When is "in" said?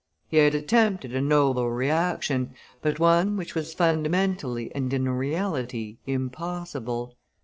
4.91-5.07